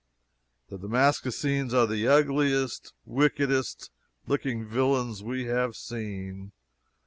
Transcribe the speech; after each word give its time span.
The 0.69 0.79
Damascenes 0.79 1.75
are 1.75 1.85
the 1.85 2.07
ugliest, 2.07 2.93
wickedest 3.05 3.91
looking 4.25 4.67
villains 4.67 5.21
we 5.21 5.45
have 5.45 5.75
seen. 5.75 6.53